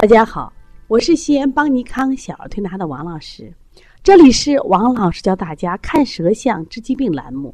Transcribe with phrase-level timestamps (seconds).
[0.00, 0.52] 大家好，
[0.86, 3.52] 我是西安邦尼康小儿推拿的王老师，
[4.00, 7.52] 这里是王老师教大家看舌象治疾病栏目。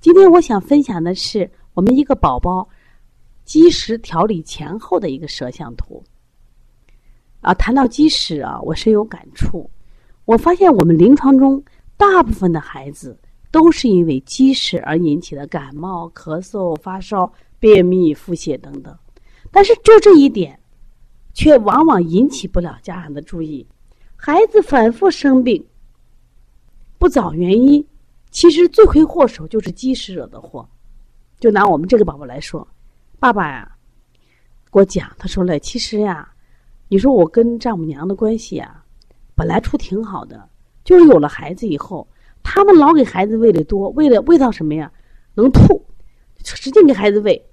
[0.00, 2.66] 今天我想分享的是我们一个宝宝
[3.44, 6.02] 积食调理前后的一个舌象图。
[7.42, 9.70] 啊，谈到积食啊，我深有感触。
[10.24, 11.62] 我发现我们临床中
[11.98, 13.14] 大部分的孩子
[13.50, 18.96] 都是因为积食而引起的感冒、咳嗽、发烧、便秘、腹泻等等，
[19.50, 20.58] 但是就这一点。
[21.34, 23.66] 却往往引起不了家长的注意，
[24.16, 25.64] 孩子反复生病，
[26.98, 27.84] 不找原因，
[28.30, 30.68] 其实罪魁祸首就是积食惹的祸。
[31.40, 32.66] 就拿我们这个宝宝来说，
[33.18, 33.76] 爸爸呀，
[34.70, 36.32] 给我讲，他说了，其实呀，
[36.88, 38.84] 你说我跟丈母娘的关系啊，
[39.34, 40.48] 本来处挺好的，
[40.84, 42.06] 就是有了孩子以后，
[42.42, 44.92] 他们老给孩子喂的多，喂了喂到什么呀，
[45.34, 45.84] 能吐，
[46.44, 47.44] 使劲给孩子喂，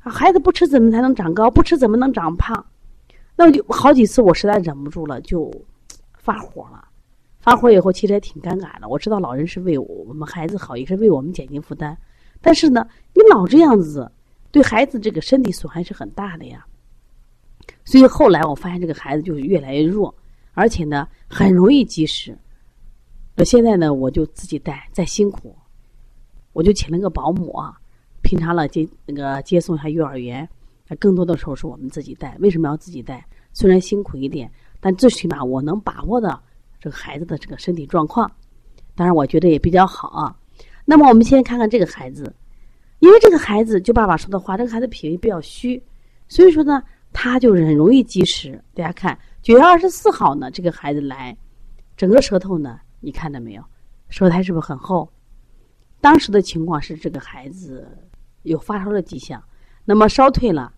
[0.00, 1.48] 啊，孩子不吃怎么才能长高？
[1.48, 2.66] 不吃怎么能长胖？
[3.36, 5.52] 那就好几次，我实在忍不住了，就
[6.14, 6.88] 发火了。
[7.38, 8.88] 发火以后，其实也挺尴尬的。
[8.88, 11.96] 我知道老人是为我们孩子好，也是为我们减轻负担。
[12.40, 12.84] 但是呢，
[13.14, 14.10] 你老这样子，
[14.50, 16.66] 对孩子这个身体损害是很大的呀。
[17.84, 20.12] 所以后来我发现这个孩子就越来越弱，
[20.54, 22.36] 而且呢，很容易积食。
[23.36, 25.54] 那现在呢，我就自己带，再辛苦，
[26.52, 27.78] 我就请了个保姆啊，
[28.22, 30.48] 平常了接那个接送一下幼儿园。
[30.88, 33.26] 那更多的时候是我们自己带，为什么要自己带？
[33.52, 36.42] 虽然辛苦一点，但最起码我能把握到
[36.78, 38.30] 这个孩子的这个身体状况。
[38.94, 40.36] 当然，我觉得也比较好啊。
[40.84, 42.34] 那么，我们先看看这个孩子，
[43.00, 45.82] 因为这个孩子就爸爸说的话，这个孩子脾胃比较虚，
[46.28, 48.62] 所以说呢，他就很容易积食。
[48.74, 51.36] 大家看，九月二十四号呢，这个孩子来，
[51.96, 53.64] 整个舌头呢，你看到没有？
[54.08, 55.10] 舌苔是不是很厚？
[56.00, 57.86] 当时的情况是这个孩子
[58.44, 59.42] 有发烧的迹象，
[59.84, 60.72] 那么烧退了。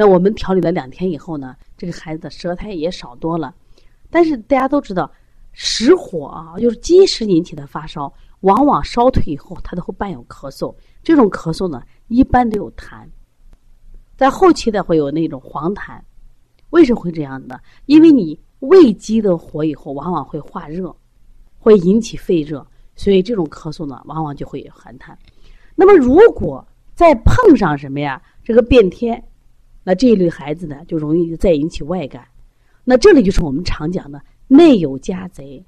[0.00, 3.52] 那我们调理了两天以后呢，这个孩子的舌苔也少多了。
[4.08, 5.10] 但是大家都知道，
[5.50, 10.72] 实火啊，就是积食引起的发烧，往往烧退以后，它都会伴有咳嗽。
[11.02, 13.08] 这种咳嗽呢，一般都有痰，
[14.16, 15.98] 在后期的会有那种黄痰。
[16.70, 17.58] 为什么会这样呢？
[17.86, 20.94] 因为你胃积的火以后，往往会化热，
[21.58, 22.64] 会引起肺热，
[22.94, 25.12] 所以这种咳嗽呢，往往就会有寒痰。
[25.74, 26.64] 那么如果
[26.94, 28.22] 再碰上什么呀？
[28.44, 29.20] 这个变天。
[29.88, 32.28] 那这一类孩子呢，就容易再引起外感。
[32.84, 35.64] 那这里就是我们常讲的内有家贼，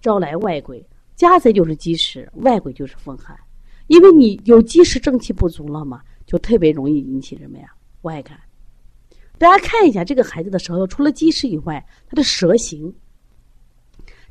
[0.00, 0.86] 招来外鬼。
[1.16, 3.36] 家贼就是积食，外鬼就是风寒。
[3.88, 7.66] 因为你有积食，正气不足了嘛，就特别容易引起什么呀？
[8.02, 8.38] 外感。
[9.38, 12.94] 大家看一下这个孩子的舌头，除了积食以外，他的舌形。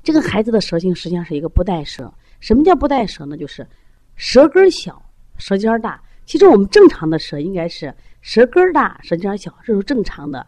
[0.02, 2.10] 这个孩子的舌形实际上是一个不带舌。
[2.40, 3.36] 什么叫不带舌呢？
[3.36, 3.68] 就是
[4.16, 5.04] 舌根小，
[5.38, 6.02] 舌尖大。
[6.26, 10.48] 其实我们正常的舌应该是舌根大，舌尖小，这是正常的。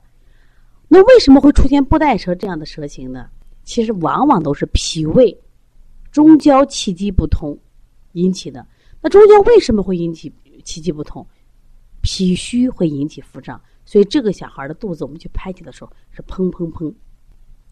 [0.88, 3.28] 那为什么会出现不带舌这样的舌形呢？
[3.66, 5.38] 其实往往都是脾胃
[6.10, 7.58] 中焦气机不通
[8.14, 8.66] 引起的。
[9.02, 10.34] 那中焦为什么会引起
[10.64, 11.28] 气机不通？
[12.02, 16.94] 脾虚会引起腹胀，所以这个小孩的肚子我们去拍击的时候是砰砰砰。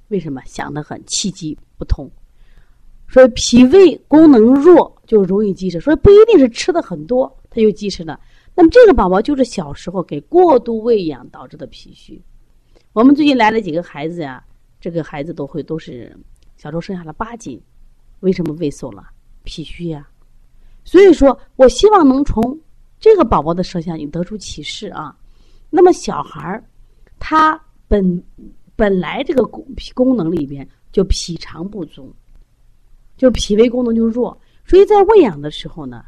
[0.09, 1.01] 为什么响得很？
[1.05, 2.11] 气机不通。
[3.07, 8.19] 所以脾胃功能弱就容易积食，所以不一定是吃的很多他就积食了。
[8.55, 12.21] 那么这个宝宝就是小时候给过度喂养导致的脾虚。
[12.93, 14.43] 我们最近来了几个孩子呀，
[14.79, 16.15] 这个孩子都会都是
[16.57, 17.61] 小时候生下了八斤，
[18.19, 19.09] 为什么胃瘦了？
[19.43, 20.07] 脾虚呀。
[20.83, 22.59] 所以说我希望能从
[22.99, 25.17] 这个宝宝的舌象你得出启示啊。
[25.69, 26.63] 那么小孩儿
[27.19, 28.23] 他本
[28.75, 32.13] 本来这个功功能里边就脾肠不足。
[33.15, 36.03] 就脾胃功能就弱，所以在喂养的时候呢，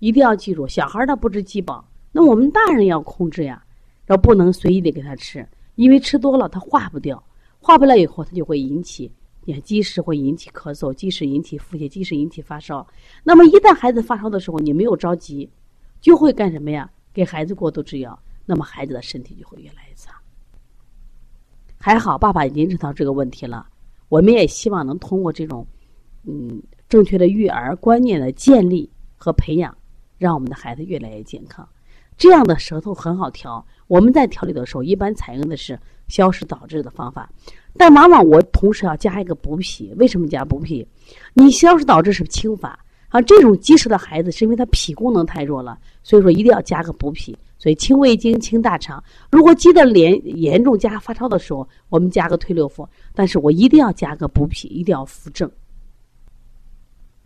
[0.00, 3.62] 一定要记住，小孩他不知饥饱，那我们大人要控制呀，
[4.08, 7.22] 要不能随意的给他吃，因为吃多了他化不掉，
[7.60, 9.12] 化不了以后他就会引起，
[9.44, 12.86] 你看积食会引起咳嗽，积食引起腹泻，积食引起发烧。
[13.22, 15.48] 那么一旦孩子发烧的时候，你没有着急，
[16.00, 16.90] 就会干什么呀？
[17.12, 20.14] 给孩子过度吃药，那么孩子的身体就会越来越差。
[21.76, 23.66] 还好爸爸已经知道这个问题了，
[24.08, 25.66] 我们也希望能通过这种。
[26.24, 29.74] 嗯，正确的育儿观念的建立和培养，
[30.20, 31.66] 让我们的孩子越来越健康。
[32.18, 33.64] 这样的舌头很好调。
[33.86, 35.76] 我们在调理的时候，一般采用的是
[36.08, 37.28] 消食导滞的方法，
[37.78, 39.94] 但往往我同时要加一个补脾。
[39.96, 40.86] 为什么加补脾？
[41.32, 42.78] 你消食导滞是清法
[43.08, 47.36] 啊，这种积食的孩子是因为他脾功能太弱了，所以说一定要加个补脾。
[47.58, 49.02] 所以清胃经、清大肠。
[49.30, 52.86] 如果积的连严重加发烧的时候，我们加个推六腑。
[53.14, 55.50] 但是我一定要加个补脾，一定要扶正。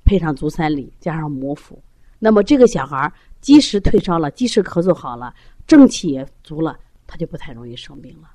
[0.05, 1.81] 配上足三里，加上摩腹，
[2.25, 3.13] 那么这个小孩
[3.43, 5.35] 积食退烧了，积食咳嗽好了，
[5.67, 6.75] 正气也足了，
[7.07, 8.31] 他就不太容易生病了。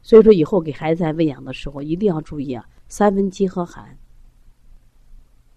[0.00, 3.98] 所以说，以后给孩子在喂养的时候一定要注意啊，三分饥和寒，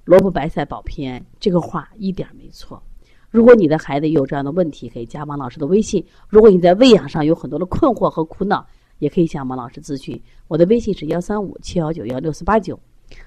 [0.03, 2.81] 萝卜白菜保平安，这个话一点没错。
[3.29, 6.03] 如果你的孩子有这样的问题，可以加王老师的微信。
[6.27, 8.65] 如果你在喂养上有很多的困惑和苦恼，
[8.97, 10.19] 也可以向王老师咨询。
[10.47, 12.79] 我的微信是幺三五七幺九幺六四八九。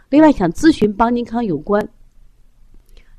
[0.09, 1.89] 另外，想咨询邦尼康有关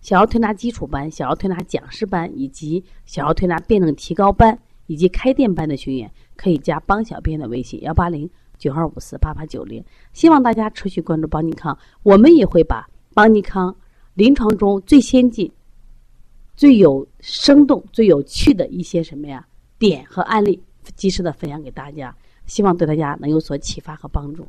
[0.08, 9.84] 小儿推拿基础班、小儿推拿讲师班以及小儿推拿辩证提高班以及开店班的学员，可以加邦小编的微信幺八零九二五四八八九零。
[10.14, 13.76] 希望大家持续关注邦尼康，我们也会把邦尼康
[14.14, 15.52] 临床中最先进。
[16.56, 19.46] 最有生动、最有趣的一些什么呀
[19.78, 20.64] 点和案例，
[20.96, 22.16] 及时的分享给大家，
[22.46, 24.48] 希望对大家能有所启发和帮助。